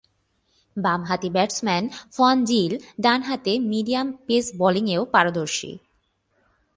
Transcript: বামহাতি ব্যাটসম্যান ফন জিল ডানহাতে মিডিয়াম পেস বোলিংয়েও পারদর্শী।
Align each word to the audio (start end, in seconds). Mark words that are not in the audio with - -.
বামহাতি 0.77 1.29
ব্যাটসম্যান 1.29 1.83
ফন 2.11 2.35
জিল 2.45 2.73
ডানহাতে 2.99 3.53
মিডিয়াম 3.71 4.07
পেস 4.27 4.45
বোলিংয়েও 4.59 5.03
পারদর্শী। 5.13 5.71